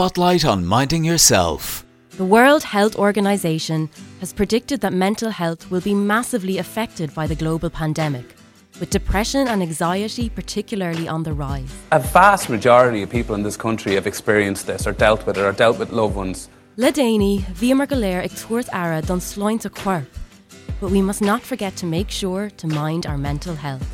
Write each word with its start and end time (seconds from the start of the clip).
spotlight 0.00 0.46
on 0.46 0.64
minding 0.64 1.04
yourself. 1.04 1.84
The 2.16 2.24
World 2.24 2.64
Health 2.64 2.96
Organization 2.96 3.90
has 4.20 4.32
predicted 4.32 4.80
that 4.80 4.94
mental 4.94 5.28
health 5.28 5.70
will 5.70 5.82
be 5.82 5.92
massively 5.92 6.56
affected 6.56 7.14
by 7.14 7.26
the 7.26 7.34
global 7.34 7.68
pandemic, 7.68 8.24
with 8.80 8.88
depression 8.88 9.46
and 9.46 9.60
anxiety 9.60 10.30
particularly 10.30 11.06
on 11.06 11.22
the 11.22 11.34
rise. 11.34 11.70
A 11.92 11.98
vast 11.98 12.48
majority 12.48 13.02
of 13.02 13.10
people 13.10 13.34
in 13.34 13.42
this 13.42 13.58
country 13.58 13.94
have 13.94 14.06
experienced 14.06 14.66
this 14.66 14.86
or 14.86 14.92
dealt 14.92 15.26
with 15.26 15.36
it 15.36 15.42
or 15.42 15.52
dealt 15.52 15.78
with 15.78 15.92
loved 15.92 16.16
ones. 16.16 16.48
Le 16.78 16.90
déine, 16.90 17.44
bhí 17.60 17.76
mar 17.76 17.86
go 17.86 17.96
léir 17.96 18.24
ag 18.24 18.30
tuairt 18.30 18.70
ara 18.72 19.02
don 19.02 19.20
sláinte 19.20 19.70
cuarp, 19.70 20.08
but 20.80 20.90
we 20.90 21.02
must 21.02 21.20
not 21.20 21.42
forget 21.42 21.76
to 21.76 21.84
make 21.84 22.10
sure 22.10 22.48
to 22.56 22.66
mind 22.66 23.04
our 23.04 23.18
mental 23.18 23.54
health. 23.54 23.86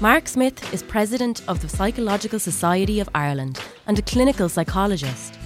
Mark 0.00 0.26
Smyth 0.26 0.74
is 0.74 0.82
president 0.82 1.42
of 1.46 1.60
the 1.60 1.68
Psychological 1.68 2.40
Society 2.40 2.98
of 2.98 3.08
Ireland 3.14 3.60
and 3.88 3.98
a 3.98 4.02
clinical 4.02 4.48
psychologist. 4.48 5.38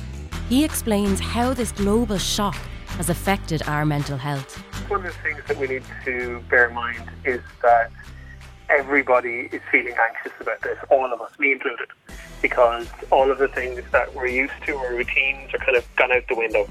He 0.49 0.65
explains 0.65 1.21
how 1.21 1.55
this 1.55 1.73
global 1.73 2.19
shock 2.19 2.57
has 2.99 3.09
affected 3.09 3.63
our 3.67 3.87
mental 3.87 4.19
health. 4.19 4.59
One 4.91 5.07
of 5.07 5.15
the 5.15 5.19
things 5.21 5.43
that 5.47 5.57
we 5.57 5.69
need 5.69 5.85
to 6.05 6.45
bear 6.51 6.69
in 6.69 6.75
mind 6.75 7.09
is 7.25 7.41
that 7.63 7.91
everybody 8.69 9.49
is 9.53 9.63
feeling 9.71 9.95
anxious 10.09 10.33
about 10.41 10.61
this, 10.63 10.77
all 10.91 11.13
of 11.13 11.21
us, 11.21 11.39
me 11.39 11.53
included, 11.53 11.89
because 12.43 12.89
all 13.11 13.31
of 13.31 13.39
the 13.39 13.49
things 13.49 13.83
that 13.93 14.13
we're 14.15 14.27
used 14.27 14.53
to, 14.67 14.77
our 14.77 14.93
routines, 14.93 15.55
are 15.55 15.59
kind 15.59 15.77
of 15.77 15.87
gone 15.97 16.13
out 16.13 16.27
the 16.29 16.35
window. 16.35 16.69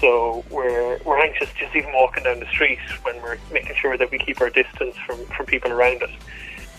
So 0.00 0.44
we're 0.50 0.98
we're 1.04 1.22
anxious 1.22 1.48
just 1.56 1.74
even 1.76 1.92
walking 1.92 2.24
down 2.24 2.40
the 2.40 2.46
street 2.46 2.80
when 3.02 3.22
we're 3.22 3.38
making 3.52 3.76
sure 3.76 3.96
that 3.96 4.10
we 4.10 4.18
keep 4.18 4.40
our 4.40 4.50
distance 4.50 4.96
from, 5.06 5.24
from 5.26 5.46
people 5.46 5.70
around 5.70 6.02
us. 6.02 6.10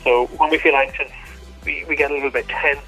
So 0.04 0.26
when 0.38 0.52
we 0.52 0.58
feel 0.58 0.76
anxious, 0.76 1.10
we, 1.64 1.86
we 1.88 1.96
get 1.96 2.12
a 2.12 2.14
little 2.14 2.30
bit 2.30 2.48
tense. 2.50 2.82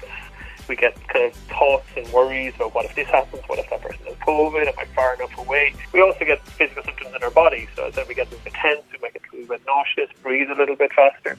We 0.68 0.76
get 0.76 0.94
kind 1.08 1.24
of 1.24 1.34
thoughts 1.34 1.88
and 1.96 2.06
worries 2.12 2.54
about 2.56 2.74
what 2.74 2.84
if 2.84 2.94
this 2.94 3.08
happens, 3.08 3.42
what 3.46 3.58
if 3.58 3.70
that 3.70 3.80
person 3.80 4.04
has 4.04 4.14
COVID, 4.16 4.66
am 4.66 4.74
I 4.78 4.84
far 4.94 5.14
enough 5.14 5.36
away? 5.38 5.74
We 5.92 6.02
also 6.02 6.24
get 6.26 6.46
physical 6.46 6.82
symptoms 6.84 7.14
in 7.16 7.22
our 7.22 7.30
body, 7.30 7.66
so 7.74 7.90
then 7.90 8.06
we 8.06 8.14
get 8.14 8.26
a 8.30 8.36
bit 8.36 8.52
tense, 8.52 8.82
we 8.92 8.98
might 9.00 9.14
get 9.14 9.22
a 9.32 9.36
little 9.36 9.56
bit 9.56 9.62
nauseous, 9.66 10.10
breathe 10.22 10.50
a 10.50 10.54
little 10.54 10.76
bit 10.76 10.92
faster. 10.92 11.38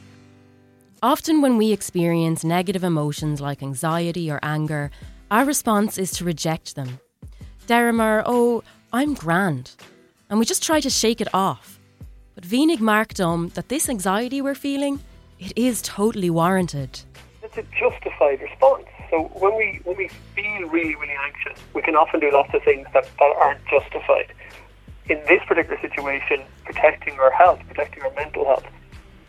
Often, 1.03 1.41
when 1.41 1.57
we 1.57 1.71
experience 1.71 2.43
negative 2.43 2.83
emotions 2.83 3.39
like 3.39 3.61
anxiety 3.61 4.29
or 4.29 4.39
anger, 4.41 4.91
our 5.31 5.45
response 5.45 5.97
is 5.97 6.11
to 6.13 6.25
reject 6.25 6.75
them. 6.75 6.99
Derimar, 7.67 8.23
oh, 8.25 8.63
I'm 8.91 9.13
grand. 9.13 9.75
And 10.29 10.39
we 10.39 10.45
just 10.45 10.63
try 10.63 10.79
to 10.79 10.89
shake 10.89 11.21
it 11.21 11.33
off. 11.33 11.79
But 12.33 12.43
Venig 12.43 12.79
marked 12.79 13.19
on 13.19 13.49
that 13.49 13.69
this 13.69 13.87
anxiety 13.87 14.41
we're 14.41 14.55
feeling, 14.55 14.99
it 15.39 15.53
is 15.55 15.81
totally 15.83 16.29
warranted. 16.29 17.01
It's 17.43 17.57
a 17.57 17.63
justified 17.79 18.41
response. 18.41 18.87
So 19.09 19.23
when 19.33 19.55
we 19.55 19.81
when 19.83 19.97
we 19.97 20.09
feel 20.35 20.67
really 20.69 20.95
really 20.95 21.15
anxious, 21.25 21.61
we 21.73 21.81
can 21.81 21.95
often 21.95 22.19
do 22.19 22.31
lots 22.31 22.53
of 22.53 22.63
things 22.63 22.87
that, 22.93 23.09
that 23.19 23.35
aren't 23.37 23.65
justified. 23.65 24.31
In 25.09 25.19
this 25.27 25.41
particular 25.47 25.79
situation, 25.81 26.43
protecting 26.65 27.19
our 27.19 27.31
health, 27.31 27.59
protecting 27.67 28.03
our 28.03 28.13
mental 28.13 28.45
health, 28.45 28.67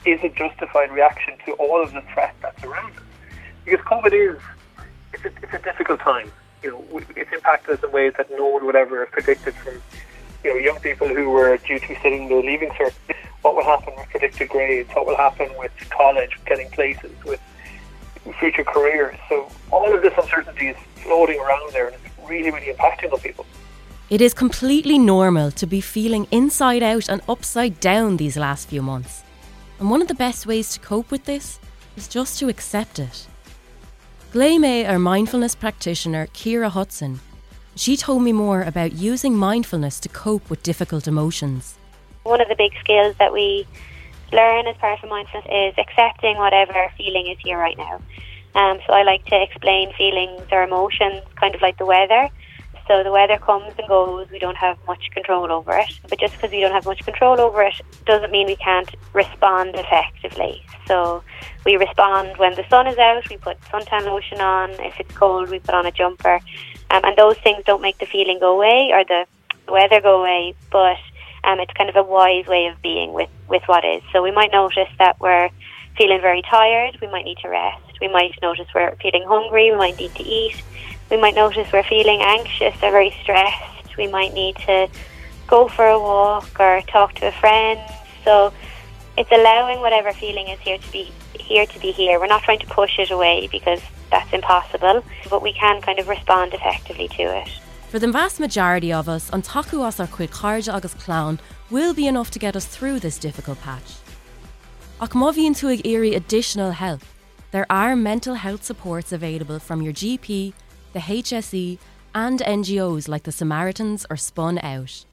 is 0.04 0.22
a 0.22 0.28
justified 0.28 0.90
reaction 0.92 1.34
to 1.46 1.52
all 1.52 1.82
of 1.82 1.92
the 1.92 2.02
threat 2.12 2.34
that's 2.42 2.62
around 2.62 2.92
us. 2.96 3.02
Because 3.64 3.80
COVID 3.86 4.12
is 4.12 4.40
it's 5.14 5.24
a, 5.24 5.28
it's 5.42 5.54
a 5.54 5.58
difficult 5.58 6.00
time. 6.00 6.30
You 6.62 6.70
know, 6.70 7.00
it's 7.16 7.32
impacted 7.32 7.78
us 7.78 7.84
in 7.84 7.90
ways 7.92 8.12
that 8.18 8.30
no 8.30 8.46
one 8.46 8.66
would 8.66 8.76
ever 8.76 9.00
have 9.00 9.12
predicted. 9.12 9.54
From 9.54 9.80
you 10.44 10.50
know, 10.50 10.56
young 10.58 10.80
people 10.80 11.08
who 11.08 11.30
were 11.30 11.56
due 11.58 11.78
to 11.78 11.88
be 11.88 11.94
sitting 11.96 12.28
their 12.28 12.42
leaving 12.42 12.70
cert, 12.70 12.92
what 13.42 13.56
will 13.56 13.64
happen 13.64 13.94
with 13.96 14.08
predicted 14.08 14.48
grades? 14.48 14.90
What 14.94 15.06
will 15.06 15.16
happen 15.16 15.50
with 15.58 15.72
college, 15.90 16.30
getting 16.46 16.70
places, 16.70 17.12
with 17.24 17.40
future 18.38 18.64
careers? 18.64 19.16
So 19.28 19.50
all 19.70 19.94
of 19.94 20.02
this 20.02 20.12
uncertainty 20.16 20.68
is 20.68 20.76
floating 20.96 21.38
around 21.40 21.72
there, 21.72 21.86
and 21.88 21.96
it's 21.96 22.28
really, 22.28 22.50
really 22.50 22.72
impacting 22.72 23.12
on 23.12 23.20
people. 23.20 23.46
It 24.10 24.20
is 24.20 24.34
completely 24.34 24.98
normal 24.98 25.52
to 25.52 25.66
be 25.66 25.80
feeling 25.80 26.26
inside 26.30 26.82
out 26.82 27.08
and 27.08 27.20
upside 27.28 27.78
down 27.80 28.16
these 28.16 28.36
last 28.36 28.68
few 28.68 28.82
months. 28.82 29.22
And 29.78 29.90
one 29.90 30.02
of 30.02 30.08
the 30.08 30.14
best 30.14 30.46
ways 30.46 30.72
to 30.72 30.80
cope 30.80 31.10
with 31.10 31.24
this 31.24 31.60
is 31.96 32.08
just 32.08 32.38
to 32.40 32.48
accept 32.48 32.98
it. 32.98 33.26
Gleime, 34.32 34.88
our 34.88 34.98
mindfulness 34.98 35.54
practitioner, 35.54 36.26
Ciara 36.32 36.68
Hudson, 36.68 37.20
she 37.76 37.96
told 37.96 38.22
me 38.22 38.32
more 38.32 38.62
about 38.62 38.92
using 38.92 39.34
mindfulness 39.34 40.00
to 40.00 40.08
cope 40.08 40.50
with 40.50 40.62
difficult 40.62 41.08
emotions. 41.08 41.78
One 42.24 42.40
of 42.40 42.48
the 42.48 42.54
big 42.56 42.72
skills 42.80 43.16
that 43.18 43.32
we 43.32 43.66
learn 44.32 44.66
as 44.66 44.76
part 44.76 45.02
of 45.02 45.08
mindfulness 45.08 45.46
is 45.50 45.74
accepting 45.78 46.36
whatever 46.36 46.90
feeling 46.96 47.28
is 47.28 47.38
here 47.42 47.58
right 47.58 47.76
now. 47.76 48.00
Um, 48.54 48.78
so 48.86 48.92
I 48.92 49.02
like 49.02 49.24
to 49.26 49.42
explain 49.42 49.92
feelings 49.96 50.42
or 50.50 50.62
emotions 50.62 51.22
kind 51.36 51.54
of 51.54 51.62
like 51.62 51.78
the 51.78 51.86
weather. 51.86 52.28
So 52.88 53.04
the 53.04 53.12
weather 53.12 53.38
comes 53.38 53.72
and 53.78 53.86
goes, 53.86 54.28
we 54.32 54.40
don't 54.40 54.56
have 54.56 54.76
much 54.88 55.10
control 55.12 55.52
over 55.52 55.76
it. 55.76 55.92
But 56.08 56.18
just 56.18 56.34
because 56.34 56.50
we 56.50 56.60
don't 56.60 56.72
have 56.72 56.84
much 56.84 57.04
control 57.04 57.40
over 57.40 57.62
it 57.62 57.80
doesn't 58.04 58.32
mean 58.32 58.48
we 58.48 58.56
can't 58.56 58.92
respond 59.12 59.76
effectively. 59.76 60.64
So 60.88 61.22
we 61.64 61.76
respond 61.76 62.36
when 62.38 62.56
the 62.56 62.64
sun 62.68 62.88
is 62.88 62.98
out, 62.98 63.22
we 63.30 63.36
put 63.36 63.60
suntan 63.62 64.06
lotion 64.06 64.40
on. 64.40 64.70
If 64.72 64.98
it's 64.98 65.14
cold, 65.14 65.50
we 65.50 65.60
put 65.60 65.74
on 65.74 65.86
a 65.86 65.92
jumper. 65.92 66.40
Um, 66.90 67.04
and 67.04 67.16
those 67.16 67.36
things 67.38 67.62
don't 67.64 67.80
make 67.80 67.98
the 67.98 68.06
feeling 68.06 68.40
go 68.40 68.54
away 68.54 68.90
or 68.92 69.04
the 69.04 69.26
weather 69.70 70.00
go 70.00 70.20
away, 70.20 70.54
but 70.72 70.96
um, 71.52 71.60
it's 71.60 71.72
kind 71.74 71.90
of 71.90 71.96
a 71.96 72.02
wise 72.02 72.46
way 72.46 72.66
of 72.66 72.80
being 72.82 73.12
with, 73.12 73.30
with 73.48 73.62
what 73.66 73.84
is. 73.84 74.02
So 74.12 74.22
we 74.22 74.30
might 74.30 74.52
notice 74.52 74.88
that 74.98 75.18
we're 75.20 75.50
feeling 75.96 76.20
very 76.20 76.42
tired, 76.42 76.98
we 77.00 77.08
might 77.08 77.24
need 77.24 77.38
to 77.38 77.48
rest. 77.48 77.82
We 78.00 78.08
might 78.08 78.32
notice 78.40 78.66
we're 78.74 78.94
feeling 78.96 79.24
hungry, 79.26 79.70
we 79.70 79.76
might 79.76 79.98
need 79.98 80.14
to 80.14 80.22
eat 80.22 80.62
we 81.10 81.16
might 81.16 81.34
notice 81.34 81.70
we're 81.72 81.82
feeling 81.82 82.20
anxious 82.22 82.74
or 82.76 82.90
very 82.92 83.14
stressed. 83.22 83.96
We 83.98 84.06
might 84.06 84.32
need 84.32 84.56
to 84.58 84.88
go 85.48 85.68
for 85.68 85.86
a 85.86 85.98
walk 85.98 86.48
or 86.60 86.82
talk 86.82 87.14
to 87.16 87.26
a 87.26 87.32
friend. 87.32 87.80
So 88.24 88.52
it's 89.18 89.30
allowing 89.32 89.80
whatever 89.80 90.12
feeling 90.12 90.48
is 90.48 90.60
here 90.60 90.78
to 90.78 90.92
be 90.92 91.12
here 91.34 91.66
to 91.66 91.80
be 91.80 91.90
here. 91.90 92.20
We're 92.20 92.28
not 92.28 92.44
trying 92.44 92.60
to 92.60 92.66
push 92.66 92.98
it 92.98 93.10
away 93.10 93.48
because 93.50 93.80
that's 94.10 94.32
impossible, 94.32 95.04
but 95.28 95.42
we 95.42 95.52
can 95.52 95.82
kind 95.82 95.98
of 95.98 96.06
respond 96.06 96.54
effectively 96.54 97.08
to 97.08 97.22
it. 97.22 97.48
For 97.90 97.98
the 97.98 98.12
vast 98.12 98.38
majority 98.38 98.92
of 98.92 99.08
us, 99.08 99.30
an 99.30 99.42
taku 99.42 99.84
as 99.84 99.96
charge 99.96 100.68
agus 100.68 100.94
clown 100.94 101.40
will 101.70 101.92
be 101.92 102.06
enough 102.06 102.30
to 102.30 102.38
get 102.38 102.54
us 102.54 102.64
through 102.64 103.00
this 103.00 103.18
difficult 103.18 103.60
patch. 103.62 103.96
Ach 105.00 105.10
ag 105.10 105.82
éri 105.82 106.14
additional 106.14 106.70
help. 106.70 107.00
There 107.50 107.66
are 107.68 107.96
mental 107.96 108.34
health 108.34 108.62
supports 108.62 109.10
available 109.10 109.58
from 109.58 109.82
your 109.82 109.92
GP, 109.92 110.52
the 110.92 111.00
HSE, 111.00 111.78
and 112.14 112.38
NGOs 112.38 113.08
like 113.08 113.24
the 113.24 113.32
Samaritans 113.32 114.06
or 114.08 114.16
Spun 114.16 114.60
Out. 114.62 115.04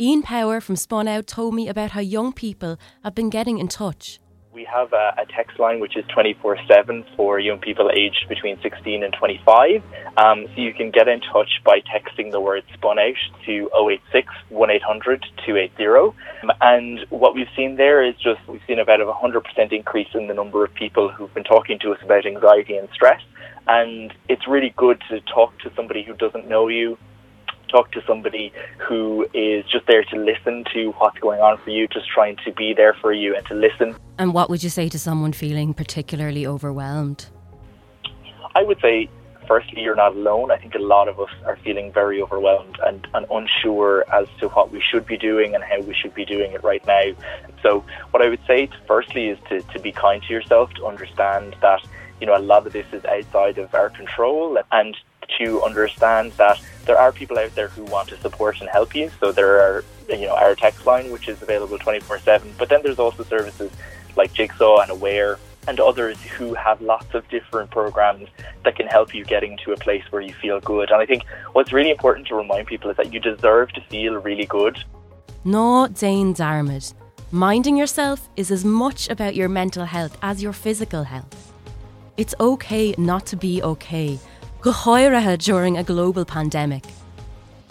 Ian 0.00 0.22
Power 0.22 0.60
from 0.60 0.74
Spun 0.74 1.06
Out 1.06 1.28
told 1.28 1.54
me 1.54 1.68
about 1.68 1.92
how 1.92 2.00
young 2.00 2.32
people 2.32 2.76
have 3.04 3.14
been 3.14 3.30
getting 3.30 3.58
in 3.58 3.68
touch. 3.68 4.18
We 4.54 4.62
have 4.72 4.92
a, 4.92 5.14
a 5.18 5.26
text 5.26 5.58
line 5.58 5.80
which 5.80 5.96
is 5.96 6.04
24 6.14 6.58
7 6.68 7.04
for 7.16 7.40
young 7.40 7.58
people 7.58 7.90
aged 7.92 8.28
between 8.28 8.56
16 8.62 9.02
and 9.02 9.12
25. 9.12 9.82
Um, 10.16 10.46
so 10.46 10.60
you 10.60 10.72
can 10.72 10.92
get 10.92 11.08
in 11.08 11.20
touch 11.20 11.60
by 11.64 11.80
texting 11.80 12.30
the 12.30 12.40
word 12.40 12.62
spun 12.72 13.00
out 13.00 13.16
to 13.46 13.68
086 13.74 14.32
1800 14.50 15.26
280. 15.44 16.16
And 16.60 17.00
what 17.10 17.34
we've 17.34 17.48
seen 17.56 17.74
there 17.74 18.04
is 18.04 18.14
just 18.14 18.46
we've 18.46 18.62
seen 18.68 18.78
about 18.78 19.00
a 19.00 19.06
100% 19.06 19.72
increase 19.72 20.14
in 20.14 20.28
the 20.28 20.34
number 20.34 20.64
of 20.64 20.72
people 20.74 21.08
who've 21.08 21.34
been 21.34 21.42
talking 21.42 21.80
to 21.80 21.92
us 21.92 21.98
about 22.04 22.24
anxiety 22.24 22.76
and 22.76 22.88
stress 22.94 23.20
and 23.66 24.12
it's 24.28 24.46
really 24.46 24.74
good 24.76 25.02
to 25.08 25.20
talk 25.22 25.58
to 25.60 25.72
somebody 25.74 26.02
who 26.02 26.14
doesn't 26.14 26.48
know 26.48 26.68
you 26.68 26.98
talk 27.74 27.90
to 27.90 28.02
somebody 28.06 28.52
who 28.78 29.26
is 29.34 29.64
just 29.66 29.86
there 29.86 30.04
to 30.04 30.16
listen 30.16 30.64
to 30.72 30.90
what's 30.98 31.18
going 31.18 31.40
on 31.40 31.58
for 31.58 31.70
you 31.70 31.88
just 31.88 32.08
trying 32.08 32.36
to 32.44 32.52
be 32.52 32.72
there 32.72 32.94
for 33.00 33.12
you 33.12 33.34
and 33.34 33.44
to 33.46 33.54
listen. 33.54 33.96
And 34.18 34.32
what 34.32 34.48
would 34.48 34.62
you 34.62 34.70
say 34.70 34.88
to 34.88 34.98
someone 34.98 35.32
feeling 35.32 35.74
particularly 35.74 36.46
overwhelmed? 36.46 37.26
I 38.54 38.62
would 38.62 38.80
say 38.80 39.08
firstly 39.48 39.82
you're 39.82 39.96
not 39.96 40.14
alone. 40.14 40.52
I 40.52 40.56
think 40.56 40.76
a 40.76 40.78
lot 40.78 41.08
of 41.08 41.18
us 41.18 41.30
are 41.44 41.56
feeling 41.64 41.92
very 41.92 42.22
overwhelmed 42.22 42.78
and, 42.86 43.06
and 43.12 43.26
unsure 43.30 44.04
as 44.12 44.28
to 44.38 44.48
what 44.50 44.70
we 44.70 44.80
should 44.80 45.04
be 45.04 45.18
doing 45.18 45.56
and 45.56 45.64
how 45.64 45.80
we 45.80 45.94
should 45.94 46.14
be 46.14 46.24
doing 46.24 46.52
it 46.52 46.62
right 46.62 46.86
now. 46.86 47.06
So 47.62 47.84
what 48.12 48.22
i 48.22 48.28
would 48.28 48.44
say 48.46 48.66
to, 48.66 48.76
firstly 48.86 49.30
is 49.30 49.38
to, 49.48 49.60
to 49.62 49.80
be 49.80 49.90
kind 49.90 50.22
to 50.22 50.32
yourself 50.32 50.72
to 50.74 50.86
understand 50.86 51.56
that 51.60 51.82
you 52.20 52.26
know, 52.26 52.36
a 52.36 52.38
lot 52.38 52.66
of 52.66 52.72
this 52.72 52.86
is 52.92 53.04
outside 53.04 53.58
of 53.58 53.74
our 53.74 53.90
control 53.90 54.58
and 54.72 54.96
to 55.38 55.62
understand 55.62 56.32
that 56.32 56.60
there 56.86 56.98
are 56.98 57.12
people 57.12 57.38
out 57.38 57.54
there 57.54 57.68
who 57.68 57.84
want 57.84 58.08
to 58.08 58.16
support 58.18 58.60
and 58.60 58.68
help 58.68 58.94
you. 58.94 59.10
So 59.20 59.32
there 59.32 59.60
are, 59.60 59.84
you 60.08 60.26
know, 60.26 60.34
our 60.34 60.54
text 60.54 60.86
line, 60.86 61.10
which 61.10 61.28
is 61.28 61.40
available 61.42 61.78
24 61.78 62.18
7. 62.18 62.54
But 62.58 62.68
then 62.68 62.82
there's 62.82 62.98
also 62.98 63.24
services 63.24 63.70
like 64.16 64.32
Jigsaw 64.32 64.80
and 64.80 64.90
Aware 64.90 65.38
and 65.66 65.80
others 65.80 66.20
who 66.22 66.54
have 66.54 66.80
lots 66.80 67.14
of 67.14 67.26
different 67.28 67.70
programs 67.70 68.28
that 68.64 68.76
can 68.76 68.86
help 68.86 69.14
you 69.14 69.24
getting 69.24 69.56
to 69.64 69.72
a 69.72 69.76
place 69.76 70.04
where 70.10 70.20
you 70.20 70.34
feel 70.34 70.60
good. 70.60 70.90
And 70.90 71.00
I 71.00 71.06
think 71.06 71.24
what's 71.52 71.72
really 71.72 71.90
important 71.90 72.26
to 72.28 72.34
remind 72.34 72.66
people 72.66 72.90
is 72.90 72.96
that 72.96 73.12
you 73.12 73.20
deserve 73.20 73.72
to 73.72 73.80
feel 73.82 74.14
really 74.16 74.46
good. 74.46 74.78
No, 75.44 75.88
Dane 75.88 76.34
Darmid. 76.34 76.94
Minding 77.30 77.76
yourself 77.76 78.28
is 78.36 78.50
as 78.50 78.64
much 78.64 79.08
about 79.10 79.34
your 79.34 79.48
mental 79.48 79.84
health 79.84 80.16
as 80.22 80.42
your 80.42 80.52
physical 80.52 81.02
health. 81.02 81.52
It's 82.16 82.34
okay 82.38 82.94
not 82.96 83.26
to 83.26 83.36
be 83.36 83.62
okay. 83.62 84.18
Go 84.64 85.36
during 85.36 85.76
a 85.76 85.84
global 85.84 86.24
pandemic. 86.24 86.84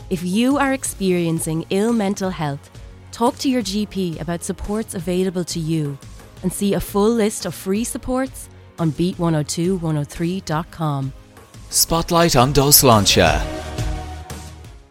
If 0.10 0.24
you 0.24 0.58
are 0.58 0.74
experiencing 0.74 1.66
ill 1.72 1.92
mental 1.92 2.30
health, 2.30 2.70
talk 3.12 3.38
to 3.40 3.50
your 3.50 3.64
GP 3.64 4.22
about 4.22 4.44
supports 4.44 4.94
available 4.94 5.44
to 5.46 5.60
you 5.60 5.98
and 6.44 6.54
see 6.54 6.76
a 6.76 6.80
full 6.80 7.10
list 7.10 7.46
of 7.46 7.56
free 7.56 7.84
supports 7.84 8.50
on 8.78 8.92
beat102 8.92 9.80
103.com. 9.80 11.14
Spotlight 11.70 12.36
on 12.36 12.54
Doslancha. 12.54 13.53